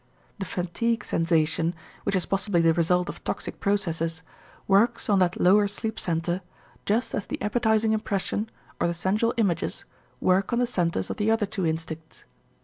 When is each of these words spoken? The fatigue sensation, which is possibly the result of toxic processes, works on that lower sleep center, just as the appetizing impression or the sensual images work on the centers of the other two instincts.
The 0.39 0.45
fatigue 0.47 1.05
sensation, 1.05 1.75
which 2.05 2.15
is 2.15 2.25
possibly 2.25 2.59
the 2.59 2.73
result 2.73 3.07
of 3.07 3.23
toxic 3.23 3.59
processes, 3.59 4.23
works 4.67 5.09
on 5.11 5.19
that 5.19 5.39
lower 5.39 5.67
sleep 5.67 5.99
center, 5.99 6.41
just 6.87 7.13
as 7.13 7.27
the 7.27 7.39
appetizing 7.39 7.91
impression 7.91 8.49
or 8.79 8.87
the 8.87 8.95
sensual 8.95 9.35
images 9.37 9.85
work 10.19 10.51
on 10.51 10.57
the 10.57 10.65
centers 10.65 11.11
of 11.11 11.17
the 11.17 11.29
other 11.29 11.45
two 11.45 11.67
instincts. 11.67 12.23